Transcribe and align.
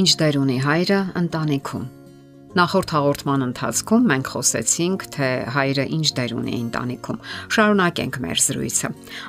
Ինչ 0.00 0.10
դեր 0.20 0.36
ունի 0.40 0.54
հայրը 0.64 0.98
ընտանիքում։ 1.20 1.88
Նախորդ 2.50 2.90
հաղորդման 2.90 3.42
ընթացքում 3.44 4.06
մենք 4.10 4.28
խոսեցինք, 4.32 5.02
թե 5.14 5.26
հայրը 5.54 5.82
ինչ 5.94 6.06
դեր 6.18 6.32
ունի 6.34 6.54
ընտանիքում։ 6.60 7.18
Շարունակենք 7.54 8.16
մեր 8.24 8.40
զրույցը։ 8.42 8.88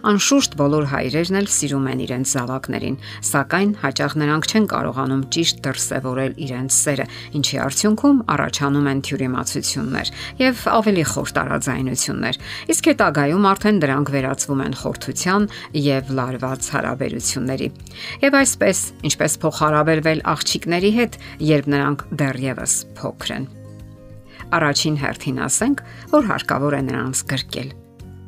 Անշուշտ 0.10 0.56
բոլոր 0.58 0.88
հայրերն 0.90 1.38
էլ 1.38 1.50
սիրում 1.54 1.86
են 1.92 2.02
իրենց 2.02 2.32
զավակներին, 2.34 2.98
սակայն 3.30 3.76
հաճախ 3.84 4.16
նրանք 4.22 4.50
չեն 4.50 4.66
կարողանում 4.74 5.22
ճիշտ 5.38 5.62
դրսևորել 5.70 6.34
իրենց 6.42 6.80
սերը, 6.82 7.06
ինչի 7.38 7.62
արդյունքում 7.62 8.24
առաջանում 8.42 8.90
են 8.90 9.04
թյուրիմացություններ 9.06 10.12
եւ 10.42 10.66
ավելի 10.82 11.06
խոր 11.12 11.36
տարաձայնություններ։ 11.38 12.42
Իսկ 12.74 12.90
հետագայում 12.90 13.48
արդեն 13.52 13.82
դրանք 13.86 14.14
վերածվում 14.18 14.66
են 14.66 14.78
խորթության 14.82 15.48
եւ 15.78 16.12
լարված 16.18 16.72
հարաբերությունների։ 16.74 17.72
Եվ 18.26 18.42
այսպես, 18.42 18.84
ինչպես 19.12 19.40
փոխհարաբերվել 19.46 20.26
աղջիկների 20.32 20.94
հետ, 20.98 21.22
երբ 21.52 21.74
նրանք 21.76 22.08
դեռևս 22.22 22.76
փոքր 22.98 23.11
փոքր 23.12 23.36
են։ 23.36 23.46
Առաջին 24.56 24.98
հերթին 25.04 25.40
ասենք, 25.46 25.86
որ 26.12 26.28
հարկավոր 26.32 26.76
է 26.76 26.82
նրանց 26.88 27.22
գրկել։ 27.32 27.70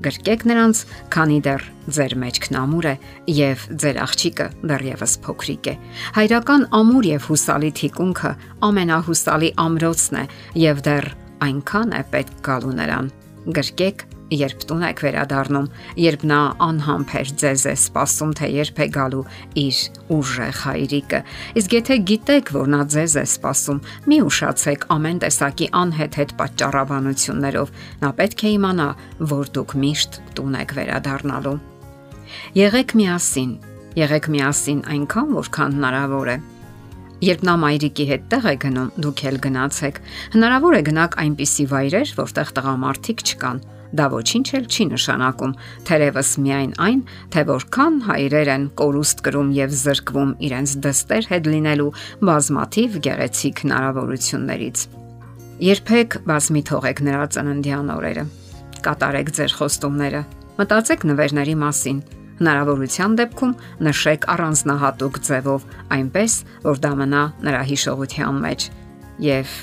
Գրկեք 0.03 0.41
նրանց, 0.49 0.79
քանի 1.15 1.37
դեռ 1.47 1.63
ձեր 1.95 2.13
մեջքն 2.19 2.57
ամուր 2.59 2.87
է 2.91 2.95
եւ 3.31 3.61
ձեր 3.83 3.99
աղջիկը 4.03 4.47
դեռևս 4.67 5.13
փոքրիկ 5.23 5.69
է։ 5.71 5.75
Հայրական 6.17 6.65
ամուր 6.79 7.07
եւ 7.07 7.27
հուսալի 7.31 7.71
թիկունքը 7.79 8.31
ամենահուսալի 8.67 9.51
ամրոցն 9.63 10.19
է 10.19 10.25
եւ 10.59 10.83
դեռ 10.87 11.07
այնքան 11.47 11.95
է 11.95 12.01
պետք 12.15 12.43
գալու 12.43 12.75
նրան։ 12.83 13.11
Գրկեք 13.55 14.05
երբ 14.39 14.63
տուն 14.69 14.83
եք 14.89 15.01
վերադառնում, 15.03 15.67
երբ 16.03 16.23
նա 16.29 16.39
անհամբեր 16.67 17.31
ձեզ 17.43 17.65
է 17.69 17.73
սպասում, 17.79 18.31
թե 18.39 18.49
երբ 18.53 18.79
է 18.83 18.87
գալու 18.97 19.23
իր 19.63 19.81
ուժեղ 20.17 20.61
հայրիկը։ 20.63 21.19
Իսկ 21.61 21.75
եթե 21.77 21.97
գիտեք, 22.13 22.53
որ 22.57 22.71
նա 22.73 22.81
ձեզ 22.93 23.17
է 23.19 23.25
սպասում, 23.33 23.83
մի 24.09 24.17
ուշացեք 24.29 24.87
ամեն 24.93 25.21
տեսակի 25.23 25.67
անհետ-հետ 25.83 26.33
պատճառաբանություններով։ 26.39 27.75
Նա 28.03 28.09
պետք 28.23 28.43
է 28.43 28.55
իմանա, 28.57 28.87
որ 29.33 29.53
դուք 29.57 29.77
միշտ 29.83 30.19
տուն 30.37 30.57
եք 30.63 30.73
վերադառնալու։ 30.79 31.59
Եղեք 32.57 32.97
միասին, 32.97 33.51
եղեք 33.99 34.27
միասին 34.33 34.81
այնքան, 34.93 35.37
որքան 35.37 35.77
հնարավոր 35.77 36.33
է։ 36.33 36.37
Երբ 37.23 37.43
նա 37.47 37.53
մայրիկի 37.61 38.05
հետ 38.09 38.23
տեղ 38.33 38.45
է 38.49 38.53
գնում, 38.63 38.87
դուք 39.03 39.21
էլ 39.29 39.37
գնացեք։ 39.45 39.99
Հնարավոր 40.33 40.75
է 40.75 40.81
գնաք 40.89 41.13
այնպիսի 41.23 41.65
վայրեր, 41.71 42.09
որտեղ 42.17 42.49
տղամարդիկ 42.57 43.23
չկան, 43.23 43.61
Դա 43.93 44.07
ոչինչ 44.09 44.47
էլ 44.57 44.63
չի 44.73 44.85
նշանակում, 44.89 45.51
թերևս 45.85 46.29
միայն 46.41 46.71
այն, 46.81 47.01
թե 47.33 47.41
որքան 47.49 47.97
հայրեր 48.07 48.49
են 48.53 48.63
կորուստ 48.79 49.19
կրում 49.27 49.51
եւ 49.53 49.75
զրկվում 49.83 50.31
իրենց 50.47 50.71
դստեր 50.85 51.27
հետ 51.29 51.49
լինելու 51.53 51.91
բազմաթիվ 52.29 52.97
գեղեցիկ 53.05 53.61
հնարավորություններից։ 53.63 54.85
Երբեք 55.63 56.17
բազմի 56.25 56.63
թողեք 56.73 57.03
նրա 57.05 57.27
ծննդյան 57.37 57.91
օրերը։ 57.93 58.23
Կատարեք 58.83 59.29
ձեր 59.37 59.53
խոստումները։ 59.61 60.21
Մտածեք 60.57 61.05
նվերների 61.13 61.53
մասին։ 61.61 61.99
Հնարավորության 62.41 63.17
դեպքում 63.19 63.53
նշեք 63.87 64.25
առանձնահատուկ 64.33 65.19
ձևով, 65.27 65.67
այնպես 65.97 66.37
որ 66.65 66.81
դա 66.83 66.91
մնա 67.03 67.21
նրա 67.45 67.61
հիշողության 67.69 68.41
մեջ։ 68.47 68.65
Եվ 69.29 69.53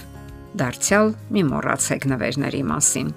դարձյալ 0.62 1.12
մի 1.34 1.44
մոռացեք 1.50 2.08
նվերների 2.14 2.62
մասին։ 2.70 3.10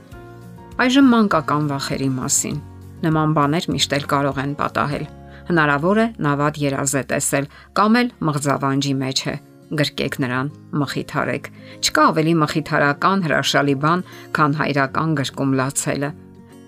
Այժմ 0.73 1.09
մանկական 1.13 1.67
վախերի 1.69 2.07
մասին։ 2.15 2.55
Նման 3.03 3.33
բաներ 3.37 3.65
միշտ 3.69 3.91
էլ 3.93 4.05
կարող 4.09 4.39
են 4.41 4.53
պատահել։ 4.57 5.03
Հնարավոր 5.49 5.99
է 6.01 6.05
նավատ 6.25 6.57
երազ 6.63 6.93
է 6.97 7.03
տեսել 7.11 7.47
կամ 7.77 7.97
էլ 7.99 8.09
մղձավանջի 8.29 8.93
մեջ 9.03 9.21
է։ 9.29 9.35
Գրկեք 9.83 10.17
նրան, 10.23 10.49
մխիթարեք։ 10.81 11.51
Չկա 11.77 12.03
ավելի 12.13 12.33
մխիթարական 12.41 13.23
հրաշալի 13.27 13.75
բան, 13.85 14.03
քան 14.33 14.57
հայրական 14.63 15.15
գրկում 15.21 15.55
լացելը։ 15.61 16.11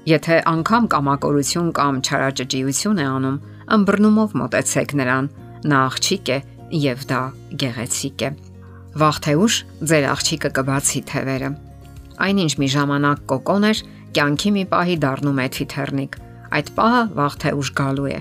Եթե 0.05 0.37
անգամ 0.53 0.89
կամակորություն 0.93 1.69
կամ 1.81 2.01
չարաճճիություն 2.05 3.01
է 3.01 3.07
անում, 3.09 3.43
ըմբռնումով 3.73 4.39
մտեցեք 4.45 4.97
նրան։ 5.01 5.29
Նա 5.65 5.77
աղջիկ 5.89 6.29
է 6.29 6.39
եւ 6.85 7.05
դա 7.09 7.21
գեղեցիկ 7.65 8.25
է։ 8.29 8.35
Վաղ 9.01 9.17
թե 9.25 9.39
ուշ 9.41 9.55
ձեր 9.89 10.11
աղջիկը 10.13 10.49
կբացի 10.59 11.01
թևերը։ 11.09 11.49
Այնինչ 12.15 12.53
մի 12.61 12.67
ժամանակ 12.75 13.25
կոկոն 13.31 13.67
էր, 13.69 13.81
կյանքի 14.15 14.51
մի 14.55 14.63
պահի 14.71 14.95
դառնում 15.03 15.41
է 15.43 15.47
թիթեռնիկ։ 15.55 16.17
Այդ 16.55 16.71
պահը 16.77 17.03
վաղ 17.19 17.37
թե 17.43 17.51
ուշ 17.59 17.71
գալու 17.75 18.09
է։ 18.15 18.19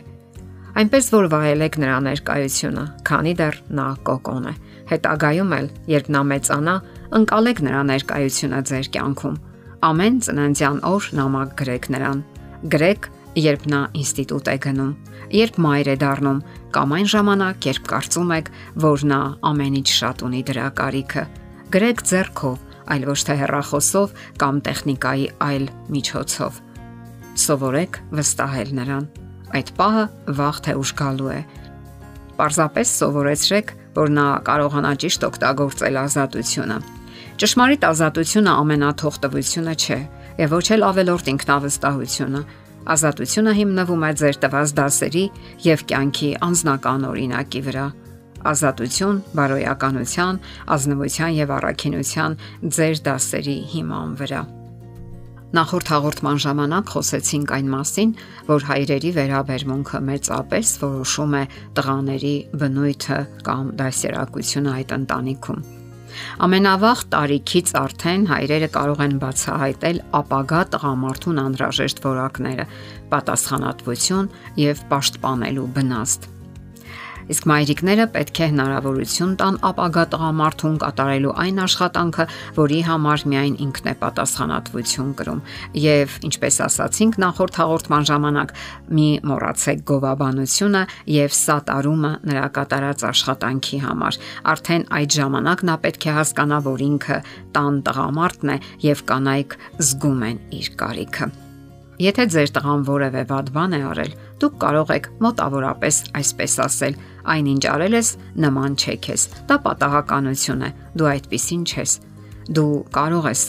Այնպես 0.75 1.09
որ 1.15 1.27
վայելեք 1.31 1.77
նրա 1.79 1.99
ներկայությունը, 2.09 2.85
քանի 3.07 3.35
դեռ 3.39 3.59
նա 3.79 3.89
կոկոն 4.09 4.47
է։ 4.51 4.55
Հետագայում 4.91 5.53
էլ, 5.55 5.69
երբ 5.95 6.09
նա 6.15 6.23
մեծանա, 6.31 6.75
ընկալեք 7.19 7.61
նրա 7.69 7.83
ներկայությունը 7.95 8.61
ձեր 8.71 8.89
կյանքում։ 8.97 9.37
Ամեն 9.85 10.17
ծննդյան 10.27 10.81
օր 10.91 11.09
նամակ 11.21 11.55
գրեք 11.61 11.89
նրան։ 11.95 12.25
Գրեք, 12.75 13.09
երբ 13.45 13.65
նա 13.71 13.81
ինստիտուտ 14.03 14.51
է 14.51 14.57
գնում, 14.67 14.93
երբ 15.35 15.57
մայր 15.65 15.89
է 15.95 15.97
դառնում, 16.03 16.43
կամ 16.75 16.95
այն 16.99 17.09
ժամանակ, 17.15 17.67
երբ 17.71 17.89
կարծում 17.95 18.31
եք, 18.35 18.51
որ 18.85 19.05
նա 19.15 19.21
ամենից 19.51 19.95
շատ 19.95 20.25
ունի 20.27 20.43
դրա 20.51 20.69
կարիքը։ 20.81 21.25
Գրեք 21.75 22.03
ձեռքով, 22.11 22.59
այլ 22.91 23.05
ոչ 23.09 23.19
թե 23.29 23.35
հեռախոսով 23.41 24.15
կամ 24.41 24.61
տեխնիկայի 24.67 25.27
այլ 25.45 25.67
միջոցով։ 25.95 26.59
Սովորեք 27.45 28.01
վստահել 28.19 28.71
նրան։ 28.79 29.07
Այդ 29.55 29.71
պահը 29.79 30.05
վաղ 30.39 30.59
թե 30.65 30.75
ուշ 30.81 30.91
գալու 30.99 31.31
է։ 31.35 31.41
Պարզապես 32.35 32.93
սովորեցրեք, 32.99 33.73
որ 33.95 34.13
նա 34.15 34.27
կարողանա 34.49 34.93
ճիշտ 35.05 35.27
օգտագործել 35.31 35.99
ազատությունը։ 36.05 36.79
Ճշմարիտ 37.43 37.87
ազատությունը 37.91 38.53
ամենաթողտվությունը 38.65 39.75
չէ, 39.75 39.99
եւ 40.45 40.55
ոչ 40.55 40.67
էլ 40.75 40.87
ավելորտ 40.91 41.31
ինքնավստահությունը։ 41.35 42.41
Ազատությունը 42.95 43.53
հիմնվում 43.59 44.03
է 44.05 44.11
ձեր 44.21 44.41
տված 44.45 44.73
դասերի 44.79 45.27
եւ 45.65 45.85
կյանքի 45.91 46.31
անznական 46.45 47.07
օրինակի 47.11 47.63
վրա 47.65 47.87
ազատություն, 48.51 49.23
բարոյականության, 49.39 50.43
ազնվության 50.75 51.39
եւ 51.39 51.55
առաքինության 51.59 52.37
ձեր 52.77 53.01
դասերի 53.09 53.57
հիման 53.75 54.13
վրա։ 54.21 54.43
Նախորդ 55.55 55.91
հաղորդման 55.93 56.39
ժամանակ 56.43 56.89
խոսեցինք 56.91 57.53
այն 57.55 57.69
մասին, 57.71 58.15
որ 58.49 58.65
հայրերի 58.71 59.11
վերաբերմունքը 59.19 60.01
մեծապես 60.09 60.73
որոշում 60.83 61.37
է 61.39 61.43
տղաների 61.79 62.35
բնույթը 62.59 63.21
կամ 63.47 63.71
դասերակցությունը 63.79 64.75
այդ 64.75 64.95
ընտանիքում։ 64.99 65.65
Ամենավաղ 66.47 67.01
տարիքից 67.15 67.73
արդեն 67.81 68.27
հայրերը 68.31 68.69
կարող 68.75 69.03
են 69.07 69.17
բացահայտել 69.23 70.03
ապագա 70.21 70.61
տղամարդուն 70.75 71.43
անհրաժեշտ 71.47 72.05
որակները՝ 72.11 72.69
պատասխանատվություն 73.15 74.31
եւ 74.67 74.87
պաշտպանելու 74.95 75.69
բնաստ։ 75.79 76.34
Իսկ 77.33 77.47
մայրիկները 77.49 78.07
պետք 78.15 78.41
է 78.45 78.49
հնարավորություն 78.53 79.35
տան 79.41 79.59
ապագա 79.69 80.05
տղամարդուն 80.15 80.77
կատարելու 80.83 81.35
այն 81.45 81.61
աշխատանքը, 81.65 82.27
որի 82.59 82.81
համար 82.89 83.25
միայն 83.33 83.55
ինքն 83.65 83.89
է 83.89 83.95
պատասխանատվություն 84.03 85.13
կրում։ 85.21 85.41
Եվ 85.85 86.19
ինչպես 86.29 86.59
ասացինք 86.69 87.19
նախորդ 87.25 87.61
հաղորդման 87.61 88.09
ժամանակ, 88.11 88.53
մի 88.99 89.09
մոռացեք 89.31 89.85
գովաբանությունը 89.93 90.83
եւ 91.15 91.39
սատարումը 91.39 92.13
նրա 92.29 92.45
կատարած 92.59 93.07
աշխատանքի 93.13 93.81
համար։ 93.85 94.21
Արդեն 94.55 94.87
այդ 95.01 95.17
ժամանակ 95.21 95.65
նա 95.71 95.79
պետք 95.87 96.09
է 96.11 96.19
հասկանա, 96.19 96.61
որ 96.69 96.85
ինքը 96.91 97.23
տան 97.57 97.81
տղամարդն 97.89 98.55
է 98.55 98.61
եւ 98.91 99.07
կանայք 99.15 99.59
զգում 99.81 100.29
են 100.29 100.45
իր 100.61 100.71
կարիքը։ 100.85 101.44
Եթե 102.03 102.25
ձեր 102.35 102.51
տղան 102.57 102.81
որևէ 102.89 103.23
վատ 103.31 103.51
բան 103.55 103.75
է 103.77 103.81
արել, 103.87 104.13
դուք 104.43 104.55
կարող 104.65 104.89
եք 104.95 105.05
մոտավորապես 105.23 105.97
այսպես 106.19 106.55
ասել. 106.65 106.95
այնինչ 107.35 107.63
արել 107.71 107.95
ես 107.95 108.09
նման 108.45 108.73
չէ 108.75 108.95
քեզ։ 109.05 109.23
Դա 109.49 109.57
պատահականություն 109.65 110.65
է։ 110.67 110.71
Դու 110.99 111.09
այդպեսին 111.15 111.63
չես։ 111.71 111.93
Դու 112.55 112.75
կարող 112.99 113.29
ես 113.31 113.43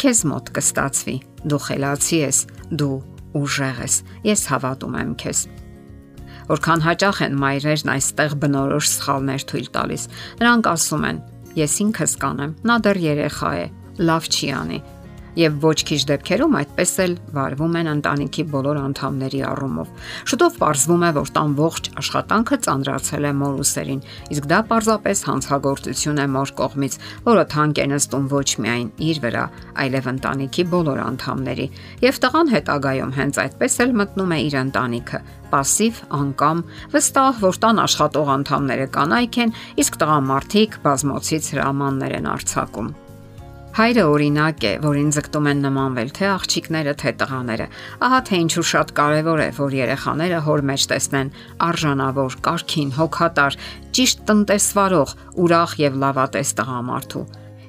քեզ 0.00 0.20
մոտ 0.32 0.46
կստացվի։ 0.56 1.16
Դու 1.50 1.60
խելացի 1.66 2.18
ես, 2.24 2.38
դու 2.80 2.96
ուժեղ 3.40 3.76
ես։ 3.84 3.94
Ես 4.30 4.40
հավատում 4.50 4.96
եմ 5.00 5.12
քեզ։ 5.20 5.40
Որքան 6.50 6.80
հաճախ 6.82 7.18
են 7.26 7.36
մայրերն 7.40 7.90
այստեղ 7.94 8.32
բնորոշ 8.42 8.86
սխալներ 8.90 9.44
թույլ 9.50 9.68
տալիս։ 9.76 10.06
Նրանք 10.40 10.70
ասում 10.72 11.04
են. 11.10 11.20
Ես 11.60 11.74
ինքս 11.84 12.12
կանեմ, 12.22 12.52
նա 12.66 12.76
դեռ 12.86 12.98
երեխա 13.04 13.50
է, 13.60 13.66
լավ 14.08 14.26
չի 14.30 14.48
անի 14.56 14.80
եւ 15.35 15.57
ոչ 15.63 15.75
քիչ 15.89 15.99
դեպքերում 16.09 16.55
այդպես 16.61 16.91
էլ 17.05 17.13
վարվում 17.35 17.75
են 17.79 17.89
ընտանիքի 17.91 18.43
բոլոր 18.53 18.77
անդամների 18.81 19.41
առումով։ 19.49 19.89
Շուտով 20.31 20.57
ողջվում 20.61 21.03
է, 21.05 21.09
որ 21.17 21.31
տան 21.35 21.55
ողջ 21.59 21.89
աշխատանքը 22.01 22.59
ծանրացել 22.65 23.27
է 23.29 23.33
մորուսերին, 23.41 24.01
իսկ 24.35 24.47
դա 24.51 24.59
պարզապես 24.71 25.23
հանցագործություն 25.29 26.21
է 26.23 26.27
մոր 26.35 26.53
կողմից, 26.59 26.97
որը 27.27 27.45
թանկ 27.55 27.81
է 27.83 27.87
նստում 27.91 28.27
ոչ 28.31 28.49
միայն 28.65 28.89
իր 29.05 29.21
վրա, 29.25 29.45
այլև 29.85 30.09
ընտանիքի 30.15 30.67
բոլոր 30.71 30.99
անդամների։ 31.05 31.67
Եվ 32.05 32.19
տղան 32.25 32.51
հետագայում 32.55 33.15
հենց 33.19 33.39
այդպես 33.45 33.79
էլ 33.85 33.95
մտնում 33.99 34.35
է 34.35 34.39
իր 34.45 34.59
ընտանիքը, 34.63 35.19
пассив, 35.51 36.03
անկամ, 36.15 36.63
վստահ, 36.95 37.33
որ 37.43 37.59
տան 37.65 37.81
աշխատող 37.85 38.31
անդամները 38.39 38.91
կանայք 38.95 39.41
են, 39.45 39.55
իսկ 39.83 39.99
տղամարդիկ 40.03 40.79
բազմոցից 40.85 41.51
հրամաններ 41.55 42.19
են 42.19 42.31
արྩակում։ 42.35 42.93
Հայրը 43.70 44.04
օրինակ 44.10 44.64
է, 44.66 44.70
որին 44.82 45.10
ձգտում 45.14 45.44
են 45.46 45.60
նմանվել 45.62 46.08
թե 46.16 46.24
աղջիկները, 46.26 46.94
թե 46.98 47.12
տղաները։ 47.20 47.66
Ահա 48.02 48.18
թե 48.26 48.40
ինչու 48.44 48.64
շատ 48.70 48.90
կարևոր 48.98 49.42
է, 49.44 49.46
որ 49.60 49.76
երեխաները 49.78 50.40
հոր 50.48 50.64
մեջ 50.70 50.86
տեսնեն 50.90 51.30
արժանավոր, 51.68 52.36
կարքին, 52.50 52.90
հոգատար, 52.98 53.58
ճիշտ 53.94 54.26
տնտեսվարող, 54.30 55.14
ուրախ 55.46 55.78
եւ 55.86 56.02
լավատես 56.02 56.54
տղամարդու։ 56.58 57.26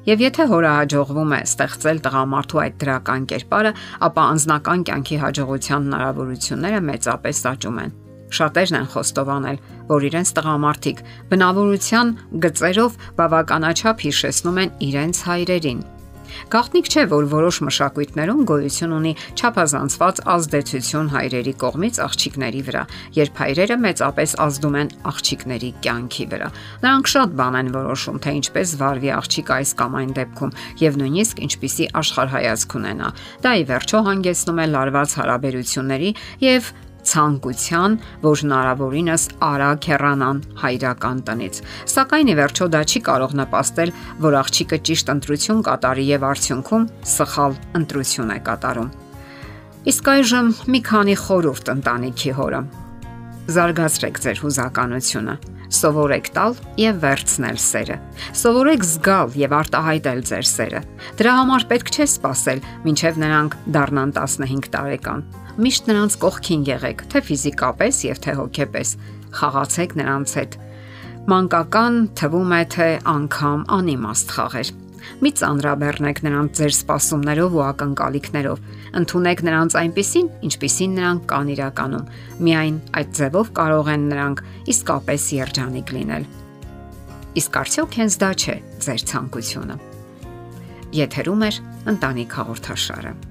Եվ 0.09 0.23
եթե 0.25 0.45
հորը 0.49 0.75
հաջողվում 0.81 1.33
է 1.37 1.41
ստեղծել 1.45 2.05
տղամարդու 2.09 2.61
այդ 2.65 2.77
դրական 2.81 3.27
կերպարը, 3.29 3.77
ապա 4.09 4.29
անznական 4.33 4.85
կյանքի 4.89 5.21
հաջողության 5.27 5.85
հնարավորությունները 5.91 6.85
մեծապես 6.89 7.45
աճում 7.53 7.83
են։ 7.85 8.00
Շատերն 8.31 8.81
են 8.81 8.91
խոստովանել, 8.95 9.63
որ 9.91 10.09
իրենց 10.11 10.35
տղամարդիկ 10.39 11.01
բնավորության 11.31 12.13
գծերով 12.45 13.01
բավականաչափ 13.21 14.05
հիշեցնում 14.07 14.61
են 14.65 14.77
իրենց 14.91 15.25
հայրերին։ 15.31 15.81
Գաղտնիք 16.51 16.87
չէ, 16.91 17.03
որ 17.11 17.25
որոշ 17.31 17.57
մշակույթներում 17.67 18.41
գոյություն 18.49 18.93
ունի 18.97 19.11
չափազանցված 19.35 20.21
ազդեցություն 20.33 21.09
հայրերի 21.13 21.53
կողմից 21.63 21.99
աղջիկների 22.05 22.61
վրա, 22.67 22.83
երբ 23.17 23.41
հայրերը 23.41 23.77
մեծապես 23.85 24.35
ազդում 24.45 24.77
են 24.81 24.91
աղջիկների 25.11 25.71
կյանքի 25.85 26.25
վրա։ 26.31 26.49
Նրանք 26.85 27.11
շատ 27.11 27.35
բան 27.41 27.57
են 27.61 27.73
որոշում, 27.75 28.21
թե 28.25 28.35
ինչպես 28.41 28.75
վարվի 28.81 29.11
աղջիկ 29.17 29.51
այս 29.57 29.73
կամ 29.81 29.97
այն 30.01 30.13
դեպքում, 30.21 30.55
եւ 30.81 31.01
նույնիսկ 31.01 31.43
ինչպիսի 31.47 31.89
աշխարհայացք 32.01 32.77
ունենա։ 32.81 33.11
Դա 33.43 33.51
ի 33.51 33.67
վերջո 33.71 34.05
հանգեցնում 34.11 34.61
է 34.61 34.65
լարված 34.71 35.17
հարաբերությունների 35.21 36.15
եւ 36.47 36.71
ցանկության, 37.07 37.97
որ 38.23 38.41
հնարավորինս 38.41 39.23
արագ 39.47 39.87
հեռանան 39.91 40.41
հայրական 40.61 41.21
տնից։ 41.27 41.61
Սակայն 41.93 42.31
ի 42.31 42.35
վերջո 42.41 42.67
դա 42.75 42.81
չի 42.87 43.01
կարող 43.07 43.35
նպաստել, 43.41 43.93
որ 44.25 44.37
աղջիկը 44.41 44.81
ճիշտ 44.89 45.13
ընտրություն 45.15 45.63
կատարի 45.67 46.05
եւ 46.11 46.27
արդյունքում 46.31 46.89
սխալ 47.15 47.57
ընտրություն 47.81 48.35
է 48.35 48.39
կատարում։ 48.51 48.91
Իսկ 49.91 50.11
այժմ 50.13 50.53
մի 50.69 50.79
քանի 50.91 51.15
խորուրդ 51.25 51.73
ընտանիքի 51.73 52.35
հորը։ 52.37 52.61
Զարգացրեք 53.51 54.21
ձեր 54.21 54.41
հուզականությունը 54.45 55.35
սովորեք 55.71 56.27
տալ 56.35 56.57
եւ 56.79 56.97
վերցնել 57.01 57.59
սերը։ 57.63 57.97
Սովորեք 58.37 58.83
զգալ 58.87 59.35
եւ 59.39 59.53
արտահայտել 59.57 60.23
ձեր 60.29 60.47
սերը։ 60.51 60.81
Դրա 61.21 61.35
համար 61.39 61.65
պետք 61.71 61.91
չէ 61.95 62.07
սпасել, 62.11 62.63
մինչև 62.85 63.21
նրանք 63.23 63.55
դառնան 63.77 64.11
15 64.17 64.71
տարեկան 64.75 65.23
միշտ 65.59 65.89
նրանց 65.91 66.15
կողքին 66.21 66.61
եղեք, 66.69 67.01
թե 67.11 67.21
ֆիզիկապես 67.27 67.97
եւ 68.07 68.21
թե 68.23 68.35
հոգեպես։ 68.39 68.91
Խաղացեք 69.35 69.95
նրանց 69.99 70.35
հետ։ 70.39 70.55
Մանկական 71.31 71.97
թվում 72.17 72.53
է 72.55 72.61
թե 72.75 72.87
անգամ 73.11 73.65
անիմաստ 73.77 74.33
խաղեր։ 74.37 74.71
Մի 75.21 75.31
ծանրաբեռնեք 75.41 76.19
նրանց 76.25 76.59
ձեր 76.61 76.73
սպասումներով 76.77 77.55
ու 77.57 77.63
ակնկալիքներով։ 77.67 78.61
Ընթունեք 79.01 79.43
նրանց 79.47 79.77
այնպիսին, 79.81 80.29
ինչպիսին 80.49 80.93
նրանք 80.97 81.25
կան 81.31 81.51
իրականում։ 81.55 82.11
Միայն 82.47 82.77
այդ 83.01 83.15
ձևով 83.21 83.51
կարող 83.61 83.91
են 83.95 84.05
նրանք 84.11 84.43
իսկապես 84.75 85.27
երջանիկ 85.41 85.95
լինել։ 85.97 86.29
Իսկ 87.41 87.59
արդյոք 87.63 87.99
հենց 88.01 88.21
դա 88.21 88.31
չէ 88.37 88.55
ձեր 88.85 89.03
ցանկությունը։ 89.11 89.81
Եթերում 91.01 91.45
է 91.47 91.51
ընտանիք 91.95 92.39
հաղորդաշարը։ 92.41 93.30